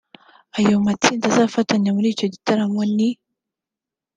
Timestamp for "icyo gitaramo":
2.13-2.81